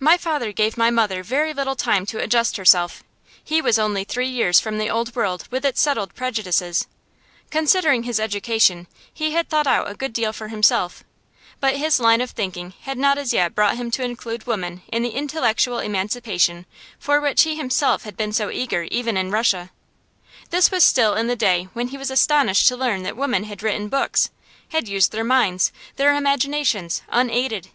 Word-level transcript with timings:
My 0.00 0.16
father 0.16 0.50
gave 0.50 0.78
my 0.78 0.88
mother 0.88 1.22
very 1.22 1.52
little 1.52 1.76
time 1.76 2.06
to 2.06 2.22
adjust 2.22 2.56
herself. 2.56 3.04
He 3.44 3.60
was 3.60 3.78
only 3.78 4.02
three 4.02 4.30
years 4.30 4.58
from 4.60 4.78
the 4.78 4.88
Old 4.88 5.14
World 5.14 5.46
with 5.50 5.62
its 5.62 5.78
settled 5.78 6.14
prejudices. 6.14 6.86
Considering 7.50 8.04
his 8.04 8.18
education, 8.18 8.86
he 9.12 9.32
had 9.32 9.50
thought 9.50 9.66
out 9.66 9.90
a 9.90 9.94
good 9.94 10.14
deal 10.14 10.32
for 10.32 10.48
himself, 10.48 11.04
but 11.60 11.76
his 11.76 12.00
line 12.00 12.22
of 12.22 12.30
thinking 12.30 12.72
had 12.84 12.96
not 12.96 13.18
as 13.18 13.34
yet 13.34 13.54
brought 13.54 13.76
him 13.76 13.90
to 13.90 14.02
include 14.02 14.46
woman 14.46 14.80
in 14.90 15.02
the 15.02 15.10
intellectual 15.10 15.80
emancipation 15.80 16.64
for 16.98 17.20
which 17.20 17.42
he 17.42 17.56
himself 17.56 18.04
had 18.04 18.16
been 18.16 18.32
so 18.32 18.48
eager 18.50 18.84
even 18.84 19.18
in 19.18 19.30
Russia. 19.30 19.70
This 20.48 20.70
was 20.70 20.82
still 20.82 21.12
in 21.14 21.26
the 21.26 21.36
day 21.36 21.68
when 21.74 21.88
he 21.88 21.98
was 21.98 22.10
astonished 22.10 22.68
to 22.68 22.74
learn 22.78 23.02
that 23.02 23.18
women 23.18 23.44
had 23.44 23.62
written 23.62 23.90
books 23.90 24.30
had 24.70 24.88
used 24.88 25.12
their 25.12 25.24
minds, 25.24 25.72
their 25.96 26.16
imaginations, 26.16 27.02
unaided. 27.10 27.68